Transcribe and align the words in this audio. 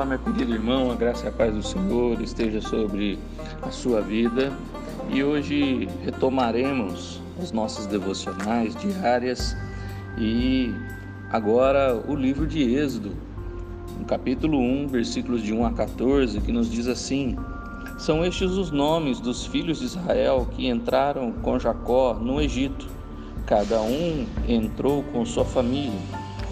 Olá, 0.00 0.08
meu 0.08 0.18
querido 0.18 0.54
irmão, 0.54 0.90
a 0.90 0.94
graça 0.94 1.26
e 1.26 1.28
a 1.28 1.30
paz 1.30 1.54
do 1.54 1.62
Senhor 1.62 2.22
esteja 2.22 2.62
sobre 2.62 3.18
a 3.60 3.70
sua 3.70 4.00
vida. 4.00 4.50
E 5.10 5.22
hoje 5.22 5.90
retomaremos 6.02 7.20
as 7.38 7.52
nossas 7.52 7.84
devocionais 7.84 8.74
diárias 8.76 9.54
e 10.16 10.74
agora 11.30 12.02
o 12.08 12.14
livro 12.14 12.46
de 12.46 12.62
Êxodo, 12.62 13.12
no 13.98 14.06
capítulo 14.06 14.58
1, 14.58 14.88
versículos 14.88 15.42
de 15.42 15.52
1 15.52 15.66
a 15.66 15.72
14, 15.74 16.40
que 16.40 16.50
nos 16.50 16.70
diz 16.70 16.88
assim: 16.88 17.36
São 17.98 18.24
estes 18.24 18.52
os 18.52 18.70
nomes 18.70 19.20
dos 19.20 19.44
filhos 19.44 19.80
de 19.80 19.84
Israel 19.84 20.48
que 20.50 20.66
entraram 20.66 21.30
com 21.30 21.58
Jacó 21.58 22.14
no 22.14 22.40
Egito. 22.40 22.88
Cada 23.44 23.82
um 23.82 24.24
entrou 24.48 25.02
com 25.12 25.26
sua 25.26 25.44
família: 25.44 26.00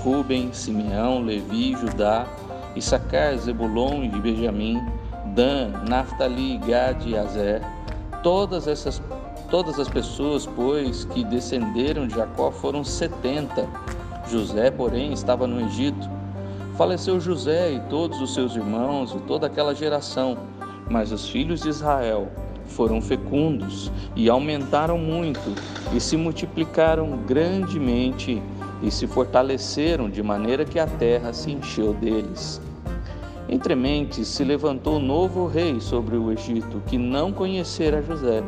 Ruben, 0.00 0.52
Simeão, 0.52 1.22
Levi, 1.22 1.74
Judá, 1.74 2.26
Issacar, 2.76 3.36
Zebulon 3.36 4.04
e 4.04 4.08
Benjamim, 4.08 4.80
Dan, 5.34 5.70
Naphtali, 5.88 6.58
Gad 6.58 7.04
e 7.06 7.16
Azer. 7.16 7.62
Todas 8.22 8.66
essas 8.66 9.00
todas 9.50 9.78
as 9.78 9.88
pessoas, 9.88 10.46
pois, 10.46 11.04
que 11.06 11.24
descenderam 11.24 12.06
de 12.06 12.14
Jacó 12.14 12.50
foram 12.50 12.84
setenta. 12.84 13.66
José, 14.30 14.70
porém, 14.70 15.12
estava 15.12 15.46
no 15.46 15.60
Egito. 15.60 16.08
Faleceu 16.76 17.18
José 17.18 17.72
e 17.72 17.80
todos 17.88 18.20
os 18.20 18.34
seus 18.34 18.54
irmãos 18.54 19.12
e 19.12 19.18
toda 19.20 19.46
aquela 19.46 19.74
geração, 19.74 20.36
mas 20.88 21.10
os 21.10 21.28
filhos 21.28 21.62
de 21.62 21.68
Israel 21.68 22.28
foram 22.66 23.00
fecundos 23.00 23.90
e 24.14 24.28
aumentaram 24.28 24.98
muito 24.98 25.54
e 25.92 26.00
se 26.00 26.16
multiplicaram 26.16 27.18
grandemente 27.26 28.40
e 28.82 28.90
se 28.90 29.06
fortaleceram 29.06 30.08
de 30.08 30.22
maneira 30.22 30.64
que 30.64 30.78
a 30.78 30.86
terra 30.86 31.32
se 31.32 31.50
encheu 31.50 31.92
deles. 31.92 32.60
Entre 33.48 33.74
mentes 33.74 34.28
se 34.28 34.44
levantou 34.44 35.00
novo 35.00 35.46
rei 35.46 35.80
sobre 35.80 36.16
o 36.16 36.30
Egito, 36.30 36.82
que 36.86 36.98
não 36.98 37.32
conhecera 37.32 38.02
José. 38.02 38.42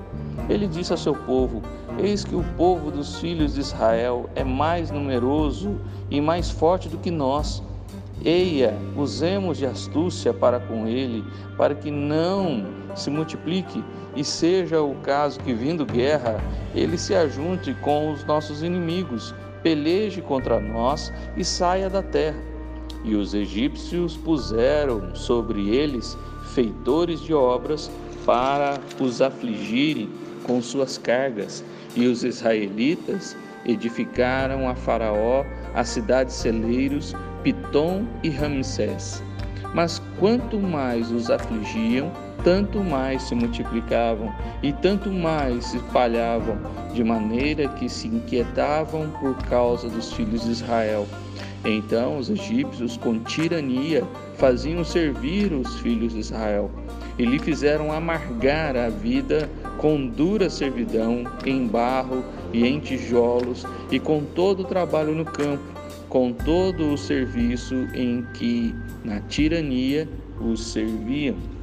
Ele 0.48 0.66
disse 0.66 0.92
a 0.92 0.96
seu 0.96 1.14
povo: 1.14 1.62
Eis 1.98 2.22
que 2.22 2.34
o 2.34 2.44
povo 2.56 2.90
dos 2.90 3.18
filhos 3.18 3.54
de 3.54 3.60
Israel 3.60 4.28
é 4.34 4.44
mais 4.44 4.90
numeroso 4.90 5.80
e 6.10 6.20
mais 6.20 6.50
forte 6.50 6.88
do 6.88 6.98
que 6.98 7.10
nós. 7.10 7.62
Eia, 8.22 8.76
usemos 8.94 9.56
de 9.56 9.64
astúcia 9.64 10.34
para 10.34 10.60
com 10.60 10.86
ele, 10.86 11.24
para 11.56 11.74
que 11.74 11.90
não 11.90 12.66
se 12.94 13.08
multiplique 13.08 13.82
e 14.14 14.22
seja 14.22 14.82
o 14.82 14.94
caso 14.96 15.40
que, 15.40 15.54
vindo 15.54 15.86
guerra, 15.86 16.38
ele 16.74 16.98
se 16.98 17.14
ajunte 17.14 17.72
com 17.80 18.12
os 18.12 18.22
nossos 18.24 18.62
inimigos, 18.62 19.34
peleje 19.62 20.20
contra 20.20 20.60
nós 20.60 21.12
e 21.36 21.44
saia 21.44 21.88
da 21.88 22.02
terra. 22.02 22.40
E 23.04 23.14
os 23.14 23.34
egípcios 23.34 24.16
puseram 24.16 25.14
sobre 25.14 25.68
eles 25.70 26.16
feitores 26.54 27.20
de 27.20 27.32
obras 27.32 27.90
para 28.26 28.78
os 29.00 29.22
afligirem 29.22 30.10
com 30.44 30.60
suas 30.60 30.98
cargas, 30.98 31.64
e 31.96 32.06
os 32.06 32.24
israelitas 32.24 33.36
edificaram 33.64 34.68
a 34.68 34.74
Faraó 34.74 35.44
as 35.74 35.88
cidades 35.88 36.34
celeiros 36.34 37.14
Pitom 37.42 38.04
e 38.22 38.28
Ramsés. 38.28 39.22
Mas 39.74 40.02
quanto 40.18 40.58
mais 40.58 41.10
os 41.10 41.30
afligiam, 41.30 42.12
tanto 42.42 42.82
mais 42.82 43.22
se 43.22 43.34
multiplicavam 43.34 44.32
e 44.62 44.72
tanto 44.72 45.10
mais 45.10 45.66
se 45.66 45.76
espalhavam, 45.76 46.58
de 46.94 47.04
maneira 47.04 47.68
que 47.68 47.88
se 47.88 48.08
inquietavam 48.08 49.10
por 49.20 49.36
causa 49.48 49.88
dos 49.88 50.12
filhos 50.12 50.44
de 50.44 50.50
Israel. 50.50 51.06
Então 51.64 52.18
os 52.18 52.30
egípcios, 52.30 52.96
com 52.96 53.18
tirania, 53.18 54.02
faziam 54.36 54.82
servir 54.82 55.52
os 55.52 55.78
filhos 55.80 56.14
de 56.14 56.20
Israel 56.20 56.70
e 57.18 57.24
lhe 57.24 57.38
fizeram 57.38 57.92
amargar 57.92 58.76
a 58.76 58.88
vida 58.88 59.50
com 59.76 60.06
dura 60.06 60.48
servidão 60.48 61.24
em 61.44 61.66
barro 61.66 62.24
e 62.52 62.66
em 62.66 62.80
tijolos 62.80 63.66
e 63.90 63.98
com 63.98 64.24
todo 64.24 64.60
o 64.60 64.64
trabalho 64.64 65.14
no 65.14 65.24
campo, 65.24 65.62
com 66.08 66.32
todo 66.32 66.92
o 66.92 66.98
serviço 66.98 67.74
em 67.94 68.24
que 68.34 68.74
na 69.04 69.20
tirania 69.20 70.08
os 70.40 70.72
serviam. 70.72 71.59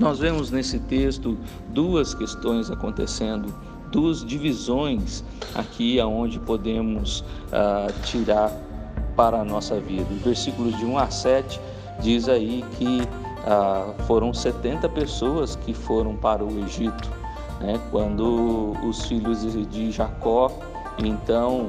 Nós 0.00 0.18
vemos 0.18 0.50
nesse 0.50 0.78
texto 0.78 1.36
duas 1.68 2.14
questões 2.14 2.70
acontecendo, 2.70 3.54
duas 3.92 4.24
divisões 4.24 5.22
aqui 5.54 6.00
aonde 6.00 6.38
podemos 6.38 7.20
uh, 7.20 7.92
tirar 8.02 8.50
para 9.14 9.42
a 9.42 9.44
nossa 9.44 9.78
vida. 9.78 10.06
Versículos 10.24 10.74
de 10.78 10.86
1 10.86 10.96
a 10.98 11.10
7 11.10 11.60
diz 12.00 12.30
aí 12.30 12.64
que 12.78 13.02
ah, 13.46 13.92
foram 14.06 14.32
70 14.32 14.88
pessoas 14.88 15.54
que 15.54 15.74
foram 15.74 16.16
para 16.16 16.42
o 16.42 16.64
Egito, 16.64 17.10
né? 17.60 17.78
quando 17.90 18.72
os 18.82 19.04
filhos 19.04 19.42
de 19.68 19.90
Jacó, 19.90 20.50
então 20.96 21.68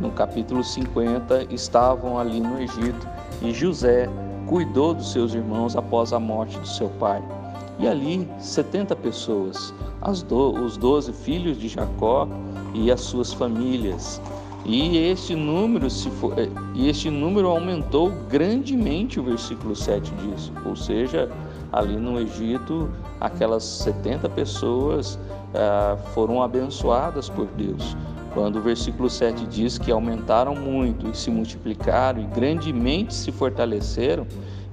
no 0.00 0.12
capítulo 0.12 0.62
50, 0.62 1.52
estavam 1.52 2.16
ali 2.16 2.38
no 2.38 2.60
Egito 2.60 3.08
e 3.42 3.52
José 3.52 4.08
cuidou 4.46 4.94
dos 4.94 5.10
seus 5.10 5.34
irmãos 5.34 5.74
após 5.74 6.12
a 6.12 6.20
morte 6.20 6.56
do 6.60 6.68
seu 6.68 6.88
pai. 6.90 7.20
E 7.82 7.88
ali 7.88 8.28
70 8.38 8.94
pessoas, 8.94 9.74
do, 10.28 10.52
os 10.64 10.76
12 10.76 11.12
filhos 11.12 11.58
de 11.58 11.66
Jacó 11.66 12.28
e 12.72 12.92
as 12.92 13.00
suas 13.00 13.32
famílias. 13.32 14.22
E 14.64 14.96
este 14.98 15.34
número 15.34 15.90
se 15.90 16.08
for, 16.08 16.38
eh, 16.38 16.48
e 16.74 16.88
este 16.88 17.10
número 17.10 17.48
aumentou 17.48 18.12
grandemente, 18.30 19.18
o 19.18 19.24
versículo 19.24 19.74
7 19.74 20.12
diz. 20.14 20.52
Ou 20.64 20.76
seja, 20.76 21.28
ali 21.72 21.96
no 21.96 22.20
Egito, 22.20 22.88
aquelas 23.20 23.64
70 23.64 24.28
pessoas 24.28 25.18
ah, 25.52 25.96
foram 26.14 26.40
abençoadas 26.40 27.28
por 27.28 27.46
Deus. 27.46 27.96
Quando 28.32 28.60
o 28.60 28.62
versículo 28.62 29.10
7 29.10 29.44
diz 29.46 29.76
que 29.76 29.90
aumentaram 29.90 30.54
muito 30.54 31.10
e 31.10 31.16
se 31.16 31.30
multiplicaram 31.30 32.22
e 32.22 32.26
grandemente 32.26 33.12
se 33.12 33.32
fortaleceram, 33.32 34.24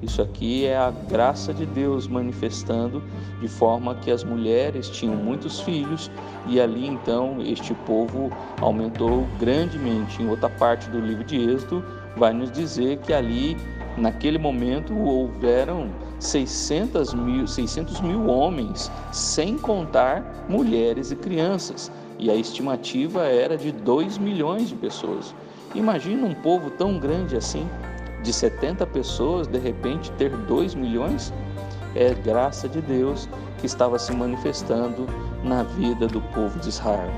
isso 0.01 0.21
aqui 0.21 0.65
é 0.65 0.77
a 0.77 0.91
graça 0.91 1.53
de 1.53 1.65
Deus 1.65 2.07
manifestando 2.07 3.03
de 3.41 3.47
forma 3.49 3.95
que 3.95 4.09
as 4.09 4.23
mulheres 4.23 4.89
tinham 4.89 5.15
muitos 5.15 5.59
filhos 5.59 6.09
e 6.47 6.59
ali 6.59 6.87
então 6.87 7.41
este 7.41 7.73
povo 7.73 8.31
aumentou 8.61 9.27
grandemente. 9.39 10.21
Em 10.21 10.29
outra 10.29 10.49
parte 10.49 10.89
do 10.89 10.99
livro 10.99 11.25
de 11.25 11.37
Êxodo 11.37 11.83
vai 12.15 12.33
nos 12.33 12.49
dizer 12.49 12.97
que 12.99 13.11
ali 13.11 13.57
naquele 13.97 14.37
momento 14.37 14.97
houveram 14.97 15.89
600 16.17 17.13
mil, 17.13 17.45
600 17.45 17.99
mil 17.99 18.27
homens, 18.27 18.89
sem 19.11 19.57
contar 19.57 20.45
mulheres 20.47 21.11
e 21.11 21.15
crianças. 21.15 21.91
E 22.17 22.29
a 22.29 22.35
estimativa 22.35 23.25
era 23.25 23.57
de 23.57 23.71
2 23.71 24.17
milhões 24.17 24.69
de 24.69 24.75
pessoas. 24.75 25.35
Imagina 25.75 26.25
um 26.25 26.33
povo 26.33 26.69
tão 26.71 26.97
grande 26.97 27.35
assim 27.35 27.67
de 28.23 28.33
70 28.33 28.85
pessoas, 28.87 29.47
de 29.47 29.57
repente 29.57 30.11
ter 30.11 30.29
2 30.29 30.75
milhões, 30.75 31.33
é 31.95 32.13
graça 32.13 32.67
de 32.67 32.81
Deus 32.81 33.27
que 33.57 33.65
estava 33.65 33.97
se 33.97 34.11
manifestando 34.13 35.07
na 35.43 35.63
vida 35.63 36.07
do 36.07 36.21
povo 36.21 36.59
de 36.59 36.69
Israel. 36.69 37.11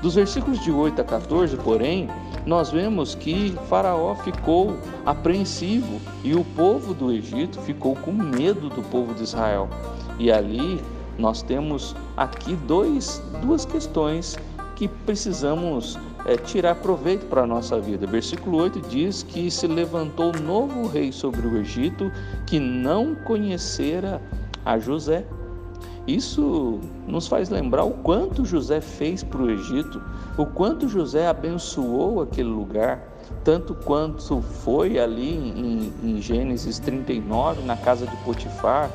Dos 0.00 0.14
versículos 0.14 0.60
de 0.60 0.70
8 0.70 1.00
a 1.00 1.04
14, 1.04 1.56
porém, 1.56 2.08
nós 2.46 2.70
vemos 2.70 3.14
que 3.14 3.56
Faraó 3.68 4.14
ficou 4.16 4.76
apreensivo 5.06 6.00
e 6.22 6.34
o 6.34 6.44
povo 6.44 6.92
do 6.92 7.10
Egito 7.10 7.60
ficou 7.60 7.96
com 7.96 8.12
medo 8.12 8.68
do 8.68 8.82
povo 8.82 9.14
de 9.14 9.22
Israel. 9.22 9.68
E 10.18 10.30
ali 10.30 10.82
nós 11.18 11.42
temos 11.42 11.96
aqui 12.16 12.54
dois, 12.54 13.22
duas 13.40 13.64
questões 13.64 14.36
que 14.76 14.88
precisamos 14.88 15.98
é, 16.24 16.36
tirar 16.36 16.76
proveito 16.76 17.26
para 17.26 17.42
a 17.42 17.46
nossa 17.46 17.80
vida. 17.80 18.06
Versículo 18.06 18.58
8 18.58 18.80
diz 18.88 19.22
que 19.22 19.50
se 19.50 19.66
levantou 19.66 20.32
novo 20.32 20.86
rei 20.86 21.12
sobre 21.12 21.46
o 21.46 21.56
Egito 21.58 22.10
que 22.46 22.58
não 22.58 23.14
conhecera 23.14 24.20
a 24.64 24.78
José. 24.78 25.24
Isso 26.06 26.80
nos 27.06 27.26
faz 27.26 27.48
lembrar 27.48 27.84
o 27.84 27.92
quanto 27.92 28.44
José 28.44 28.80
fez 28.80 29.24
para 29.24 29.40
o 29.40 29.50
Egito, 29.50 30.02
o 30.36 30.44
quanto 30.44 30.86
José 30.86 31.26
abençoou 31.26 32.20
aquele 32.20 32.50
lugar, 32.50 33.02
tanto 33.42 33.74
quanto 33.74 34.42
foi 34.42 34.98
ali 34.98 35.34
em, 35.34 35.92
em 36.02 36.20
Gênesis 36.20 36.78
39, 36.78 37.62
na 37.62 37.74
casa 37.74 38.06
de 38.06 38.14
Potifar, 38.18 38.90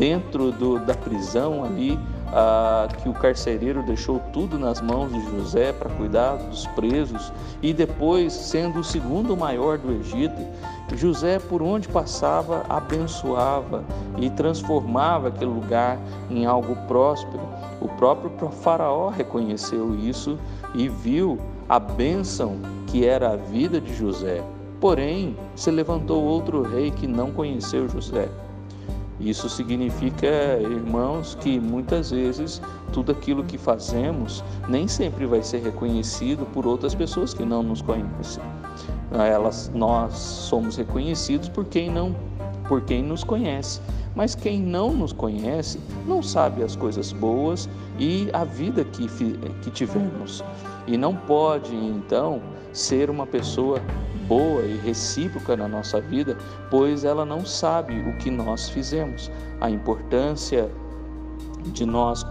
dentro 0.00 0.50
do, 0.50 0.78
da 0.78 0.94
prisão 0.94 1.62
ali, 1.62 1.98
ah, 2.28 2.88
que 3.02 3.08
o 3.08 3.12
carcereiro 3.12 3.82
deixou 3.82 4.18
tudo 4.32 4.58
nas 4.58 4.80
mãos 4.80 5.12
de 5.12 5.20
José 5.30 5.74
para 5.74 5.90
cuidar 5.90 6.36
dos 6.36 6.66
presos 6.68 7.30
e 7.62 7.74
depois, 7.74 8.32
sendo 8.32 8.80
o 8.80 8.84
segundo 8.84 9.36
maior 9.36 9.76
do 9.76 9.92
Egito, 9.92 10.40
José, 10.96 11.38
por 11.38 11.60
onde 11.60 11.86
passava, 11.86 12.64
abençoava 12.66 13.84
e 14.16 14.30
transformava 14.30 15.28
aquele 15.28 15.50
lugar 15.50 15.98
em 16.30 16.46
algo 16.46 16.74
próspero. 16.88 17.42
O 17.80 17.86
próprio 17.86 18.32
Faraó 18.50 19.10
reconheceu 19.10 19.94
isso 19.94 20.38
e 20.74 20.88
viu 20.88 21.38
a 21.68 21.78
bênção 21.78 22.56
que 22.86 23.04
era 23.04 23.32
a 23.32 23.36
vida 23.36 23.78
de 23.78 23.94
José. 23.94 24.42
Porém, 24.80 25.36
se 25.54 25.70
levantou 25.70 26.24
outro 26.24 26.62
rei 26.62 26.90
que 26.90 27.06
não 27.06 27.30
conheceu 27.30 27.86
José. 27.86 28.28
Isso 29.20 29.50
significa, 29.50 30.26
irmãos, 30.62 31.36
que 31.40 31.60
muitas 31.60 32.10
vezes 32.10 32.60
tudo 32.90 33.12
aquilo 33.12 33.44
que 33.44 33.58
fazemos 33.58 34.42
nem 34.66 34.88
sempre 34.88 35.26
vai 35.26 35.42
ser 35.42 35.62
reconhecido 35.62 36.46
por 36.46 36.66
outras 36.66 36.94
pessoas 36.94 37.34
que 37.34 37.44
não 37.44 37.62
nos 37.62 37.82
conhecem. 37.82 38.42
Elas, 39.12 39.70
nós 39.74 40.14
somos 40.14 40.76
reconhecidos 40.76 41.50
por 41.50 41.66
quem 41.66 41.90
não, 41.90 42.16
por 42.66 42.80
quem 42.80 43.02
nos 43.02 43.22
conhece. 43.22 43.80
Mas 44.14 44.34
quem 44.34 44.60
não 44.60 44.92
nos 44.92 45.12
conhece 45.12 45.78
não 46.06 46.22
sabe 46.22 46.62
as 46.62 46.74
coisas 46.74 47.12
boas 47.12 47.68
e 47.98 48.28
a 48.32 48.44
vida 48.44 48.84
que, 48.84 49.06
que 49.62 49.70
tivemos. 49.70 50.42
E 50.86 50.96
não 50.96 51.14
pode, 51.14 51.74
então, 51.74 52.40
ser 52.72 53.10
uma 53.10 53.26
pessoa 53.26 53.80
boa 54.30 54.62
e 54.62 54.76
recíproca 54.76 55.56
na 55.56 55.66
nossa 55.66 56.00
vida, 56.00 56.38
pois 56.70 57.04
ela 57.04 57.24
não 57.24 57.44
sabe 57.44 57.98
o 57.98 58.16
que 58.18 58.30
nós 58.30 58.68
fizemos. 58.68 59.28
A 59.60 59.68
importância 59.68 60.70
de 61.72 61.84
nós 61.84 62.24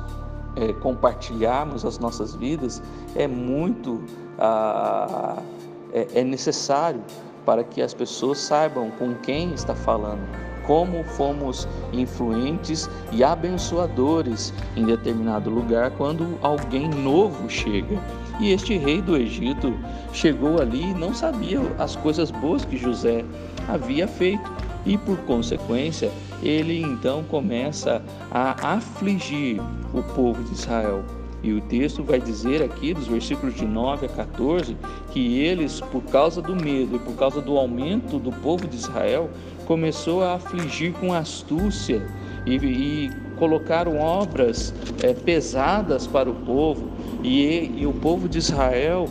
é, 0.55 0.71
compartilharmos 0.71 1.83
as 1.83 1.99
nossas 1.99 2.33
vidas 2.33 2.81
é 3.17 3.27
muito 3.27 4.01
ah, 4.37 5.43
é, 5.91 6.21
é 6.21 6.23
necessário 6.23 7.03
para 7.45 7.65
que 7.65 7.81
as 7.81 7.93
pessoas 7.93 8.37
saibam 8.37 8.89
com 8.91 9.13
quem 9.15 9.53
está 9.53 9.75
falando, 9.75 10.21
como 10.69 11.03
fomos 11.03 11.67
influentes 11.91 12.87
e 13.11 13.23
abençoadores 13.23 14.53
em 14.75 14.85
determinado 14.85 15.49
lugar 15.49 15.89
quando 15.89 16.37
alguém 16.43 16.87
novo 16.87 17.49
chega. 17.49 17.99
E 18.39 18.51
este 18.51 18.77
rei 18.77 19.01
do 19.01 19.17
Egito 19.17 19.73
chegou 20.13 20.61
ali 20.61 20.83
e 20.83 20.93
não 20.93 21.11
sabia 21.11 21.59
as 21.79 21.95
coisas 21.95 22.29
boas 22.29 22.65
que 22.65 22.77
José 22.77 23.25
havia 23.67 24.07
feito. 24.07 24.47
E 24.85 24.95
por 24.95 25.17
consequência, 25.21 26.11
ele 26.43 26.79
então 26.79 27.23
começa 27.23 27.99
a 28.29 28.75
afligir 28.75 29.59
o 29.91 30.03
povo 30.13 30.43
de 30.43 30.53
Israel. 30.53 31.03
E 31.41 31.53
o 31.53 31.61
texto 31.61 32.03
vai 32.03 32.19
dizer 32.19 32.61
aqui, 32.61 32.93
dos 32.93 33.07
versículos 33.07 33.55
de 33.55 33.65
9 33.65 34.07
a 34.07 34.09
14, 34.09 34.75
que 35.11 35.39
eles, 35.39 35.79
por 35.79 36.03
causa 36.03 36.41
do 36.41 36.55
medo 36.55 36.97
e 36.97 36.99
por 36.99 37.15
causa 37.15 37.41
do 37.41 37.57
aumento 37.57 38.19
do 38.19 38.31
povo 38.31 38.67
de 38.67 38.75
Israel, 38.75 39.29
começou 39.65 40.23
a 40.23 40.33
afligir 40.33 40.91
com 40.93 41.13
astúcia 41.13 42.05
e, 42.45 42.55
e 42.55 43.11
colocaram 43.37 43.99
obras 43.99 44.73
é, 45.01 45.13
pesadas 45.13 46.05
para 46.05 46.29
o 46.29 46.35
povo 46.35 46.89
e, 47.23 47.71
e 47.77 47.85
o 47.85 47.93
povo 47.93 48.27
de 48.27 48.37
Israel 48.37 49.07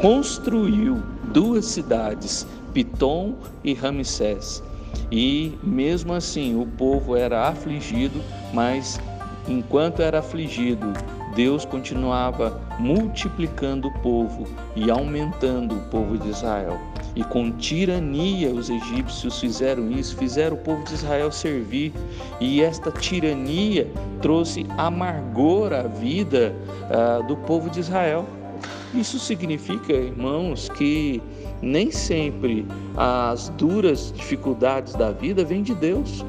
construiu 0.00 1.02
duas 1.32 1.66
cidades, 1.66 2.46
Pitom 2.72 3.34
e 3.62 3.74
Ramsés. 3.74 4.62
E 5.10 5.52
mesmo 5.62 6.12
assim 6.12 6.60
o 6.60 6.66
povo 6.66 7.14
era 7.14 7.48
afligido, 7.48 8.20
mas 8.52 8.98
enquanto 9.48 10.00
era 10.00 10.18
afligido, 10.18 10.92
Deus 11.36 11.66
continuava 11.66 12.58
multiplicando 12.78 13.88
o 13.88 13.98
povo 14.00 14.48
e 14.74 14.90
aumentando 14.90 15.76
o 15.76 15.80
povo 15.90 16.16
de 16.16 16.30
Israel. 16.30 16.80
E 17.14 17.22
com 17.22 17.52
tirania 17.52 18.50
os 18.50 18.70
egípcios 18.70 19.38
fizeram 19.38 19.90
isso, 19.90 20.16
fizeram 20.16 20.56
o 20.56 20.60
povo 20.60 20.82
de 20.84 20.94
Israel 20.94 21.30
servir, 21.30 21.92
e 22.40 22.62
esta 22.62 22.90
tirania 22.90 23.86
trouxe 24.22 24.66
amargor 24.78 25.74
à 25.74 25.82
vida 25.82 26.54
ah, 26.90 27.22
do 27.28 27.36
povo 27.36 27.68
de 27.68 27.80
Israel. 27.80 28.24
Isso 28.94 29.18
significa, 29.18 29.92
irmãos, 29.92 30.70
que 30.70 31.20
nem 31.60 31.90
sempre 31.90 32.66
as 32.96 33.50
duras 33.50 34.10
dificuldades 34.16 34.94
da 34.94 35.10
vida 35.10 35.44
vêm 35.44 35.62
de 35.62 35.74
Deus 35.74 36.24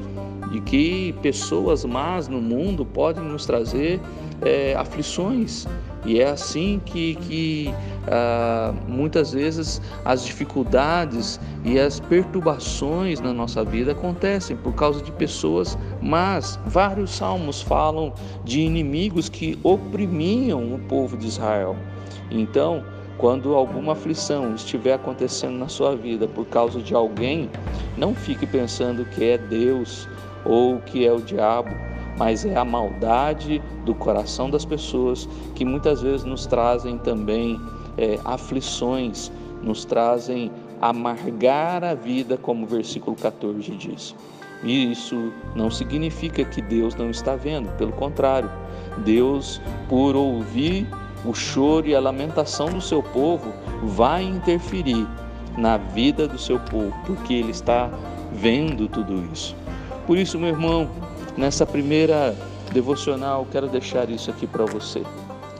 e 0.52 0.60
que 0.60 1.14
pessoas 1.22 1.84
más 1.84 2.28
no 2.28 2.40
mundo 2.40 2.84
podem 2.84 3.24
nos 3.24 3.44
trazer 3.44 4.00
é, 4.42 4.74
aflições. 4.76 5.66
E 6.04 6.20
é 6.20 6.30
assim 6.30 6.80
que, 6.84 7.16
que 7.16 7.74
ah, 8.06 8.72
muitas 8.86 9.32
vezes 9.32 9.82
as 10.04 10.24
dificuldades 10.24 11.40
e 11.64 11.78
as 11.78 12.00
perturbações 12.00 13.20
na 13.20 13.32
nossa 13.32 13.64
vida 13.64 13.92
acontecem 13.92 14.56
por 14.56 14.74
causa 14.74 15.02
de 15.02 15.10
pessoas 15.12 15.76
más. 16.00 16.58
Vários 16.66 17.10
salmos 17.10 17.60
falam 17.60 18.12
de 18.44 18.60
inimigos 18.60 19.28
que 19.28 19.58
oprimiam 19.62 20.72
o 20.72 20.78
povo 20.78 21.16
de 21.16 21.26
Israel. 21.26 21.76
Então, 22.30 22.84
quando 23.18 23.54
alguma 23.54 23.92
aflição 23.92 24.54
estiver 24.54 24.94
acontecendo 24.94 25.58
na 25.58 25.68
sua 25.68 25.96
vida 25.96 26.28
por 26.28 26.46
causa 26.46 26.80
de 26.80 26.94
alguém, 26.94 27.50
não 27.96 28.14
fique 28.14 28.46
pensando 28.46 29.04
que 29.04 29.24
é 29.24 29.36
Deus 29.36 30.08
ou 30.44 30.78
que 30.78 31.06
é 31.06 31.12
o 31.12 31.20
diabo, 31.20 31.70
mas 32.16 32.44
é 32.44 32.56
a 32.56 32.64
maldade 32.64 33.62
do 33.84 33.94
coração 33.94 34.50
das 34.50 34.64
pessoas 34.64 35.28
que 35.54 35.64
muitas 35.64 36.02
vezes 36.02 36.24
nos 36.24 36.46
trazem 36.46 36.98
também 36.98 37.60
é, 37.96 38.18
aflições, 38.24 39.30
nos 39.62 39.84
trazem 39.84 40.50
amargar 40.80 41.84
a 41.84 41.94
vida, 41.94 42.36
como 42.36 42.64
o 42.64 42.68
versículo 42.68 43.16
14 43.16 43.70
diz. 43.76 44.14
E 44.62 44.90
isso 44.90 45.32
não 45.54 45.70
significa 45.70 46.44
que 46.44 46.60
Deus 46.60 46.94
não 46.96 47.10
está 47.10 47.36
vendo, 47.36 47.68
pelo 47.76 47.92
contrário, 47.92 48.50
Deus, 49.04 49.60
por 49.88 50.16
ouvir 50.16 50.86
o 51.24 51.32
choro 51.34 51.86
e 51.86 51.94
a 51.94 52.00
lamentação 52.00 52.66
do 52.66 52.80
seu 52.80 53.02
povo, 53.02 53.52
vai 53.82 54.24
interferir 54.24 55.06
na 55.56 55.76
vida 55.76 56.26
do 56.26 56.38
seu 56.38 56.58
povo, 56.58 56.94
porque 57.06 57.34
Ele 57.34 57.50
está 57.50 57.90
vendo 58.32 58.88
tudo 58.88 59.24
isso. 59.32 59.54
Por 60.08 60.16
isso, 60.16 60.38
meu 60.38 60.48
irmão, 60.48 60.88
nessa 61.36 61.66
primeira 61.66 62.34
devocional, 62.72 63.46
quero 63.52 63.68
deixar 63.68 64.08
isso 64.08 64.30
aqui 64.30 64.46
para 64.46 64.64
você. 64.64 65.02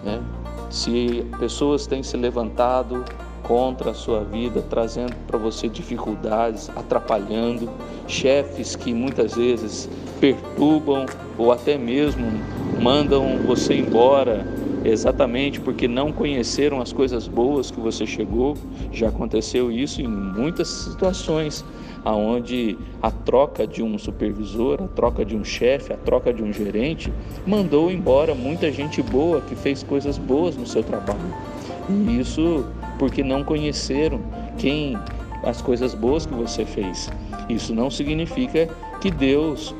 Né? 0.02 0.22
Se 0.70 1.22
pessoas 1.38 1.86
têm 1.86 2.02
se 2.02 2.16
levantado 2.16 3.04
contra 3.42 3.90
a 3.90 3.94
sua 3.94 4.24
vida, 4.24 4.62
trazendo 4.62 5.14
para 5.26 5.36
você 5.36 5.68
dificuldades, 5.68 6.70
atrapalhando, 6.74 7.68
chefes 8.06 8.74
que 8.74 8.94
muitas 8.94 9.34
vezes 9.34 9.86
perturbam 10.18 11.04
ou 11.36 11.52
até 11.52 11.76
mesmo 11.76 12.26
mandam 12.80 13.40
você 13.46 13.74
embora 13.74 14.46
exatamente 14.82 15.60
porque 15.60 15.86
não 15.86 16.10
conheceram 16.10 16.80
as 16.80 16.90
coisas 16.90 17.28
boas 17.28 17.70
que 17.70 17.80
você 17.80 18.06
chegou. 18.06 18.56
Já 18.90 19.08
aconteceu 19.08 19.70
isso 19.70 20.00
em 20.00 20.08
muitas 20.08 20.68
situações, 20.68 21.62
aonde 22.08 22.78
a 23.02 23.10
troca 23.10 23.66
de 23.66 23.82
um 23.82 23.98
supervisor, 23.98 24.82
a 24.82 24.88
troca 24.88 25.26
de 25.26 25.36
um 25.36 25.44
chefe, 25.44 25.92
a 25.92 25.96
troca 25.98 26.32
de 26.32 26.42
um 26.42 26.50
gerente 26.50 27.12
mandou 27.46 27.90
embora 27.90 28.34
muita 28.34 28.72
gente 28.72 29.02
boa 29.02 29.42
que 29.42 29.54
fez 29.54 29.82
coisas 29.82 30.16
boas 30.16 30.56
no 30.56 30.66
seu 30.66 30.82
trabalho. 30.82 31.20
E 31.90 32.18
isso 32.18 32.64
porque 32.98 33.22
não 33.22 33.44
conheceram 33.44 34.22
quem 34.56 34.96
as 35.42 35.60
coisas 35.60 35.94
boas 35.94 36.24
que 36.24 36.32
você 36.32 36.64
fez. 36.64 37.10
Isso 37.46 37.74
não 37.74 37.90
significa 37.90 38.70
que 39.02 39.10
Deus 39.10 39.74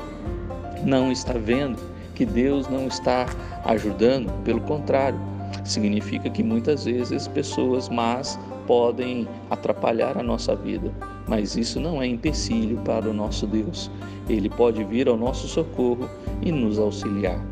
não 0.85 1.11
está 1.11 1.33
vendo 1.33 1.79
que 2.15 2.27
Deus 2.27 2.69
não 2.69 2.89
está 2.89 3.27
ajudando, 3.65 4.33
pelo 4.43 4.61
contrário, 4.63 5.17
significa 5.65 6.29
que 6.29 6.43
muitas 6.43 6.85
vezes 6.85 7.29
pessoas 7.29 7.89
más 7.89 8.37
podem 8.69 9.27
atrapalhar 9.49 10.19
a 10.19 10.23
nossa 10.23 10.55
vida, 10.55 10.93
mas 11.27 11.57
isso 11.57 11.81
não 11.81 12.03
é 12.03 12.07
empecilho 12.07 12.77
para 12.85 13.09
o 13.09 13.15
nosso 13.15 13.47
Deus. 13.47 13.91
Ele 14.29 14.51
pode 14.51 14.85
vir 14.85 15.09
ao 15.09 15.17
nosso 15.17 15.49
socorro 15.49 16.07
e 16.43 16.53
nos 16.53 16.79
auxiliar. 16.79 17.43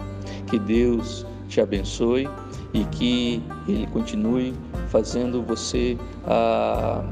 Que 0.46 0.58
Deus 0.58 1.26
te 1.48 1.58
abençoe 1.58 2.28
e 2.74 2.84
que 2.84 3.42
Ele 3.66 3.86
continue 3.86 4.52
fazendo 4.88 5.42
você 5.42 5.96
ah, 6.26 7.02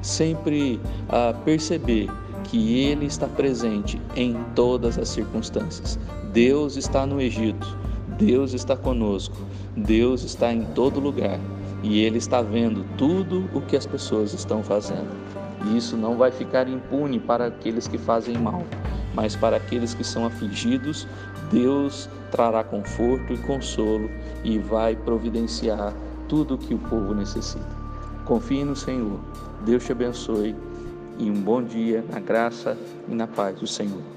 sempre 0.00 0.80
ah, 1.08 1.34
perceber 1.44 2.08
que 2.44 2.78
Ele 2.78 3.06
está 3.06 3.26
presente 3.26 4.00
em 4.14 4.36
todas 4.54 4.96
as 4.98 5.08
circunstâncias. 5.08 5.98
Deus 6.32 6.76
está 6.76 7.04
no 7.04 7.20
Egito, 7.20 7.76
Deus 8.16 8.52
está 8.52 8.76
conosco, 8.76 9.36
Deus 9.76 10.22
está 10.22 10.52
em 10.52 10.64
todo 10.66 11.00
lugar 11.00 11.40
e 11.86 12.00
Ele 12.00 12.18
está 12.18 12.42
vendo 12.42 12.84
tudo 12.98 13.48
o 13.54 13.60
que 13.60 13.76
as 13.76 13.86
pessoas 13.86 14.34
estão 14.34 14.60
fazendo. 14.60 15.08
E 15.64 15.76
isso 15.76 15.96
não 15.96 16.16
vai 16.16 16.32
ficar 16.32 16.68
impune 16.68 17.20
para 17.20 17.46
aqueles 17.46 17.86
que 17.86 17.96
fazem 17.96 18.36
mal, 18.36 18.64
mas 19.14 19.36
para 19.36 19.56
aqueles 19.56 19.94
que 19.94 20.02
são 20.02 20.26
afligidos, 20.26 21.06
Deus 21.50 22.08
trará 22.32 22.64
conforto 22.64 23.32
e 23.32 23.38
consolo 23.38 24.10
e 24.42 24.58
vai 24.58 24.96
providenciar 24.96 25.94
tudo 26.28 26.56
o 26.56 26.58
que 26.58 26.74
o 26.74 26.78
povo 26.78 27.14
necessita. 27.14 27.64
Confie 28.24 28.64
no 28.64 28.74
Senhor. 28.74 29.20
Deus 29.64 29.84
te 29.84 29.92
abençoe 29.92 30.56
e 31.18 31.30
um 31.30 31.40
bom 31.40 31.62
dia 31.62 32.04
na 32.10 32.18
graça 32.18 32.76
e 33.08 33.14
na 33.14 33.28
paz 33.28 33.60
do 33.60 33.66
Senhor. 33.66 34.15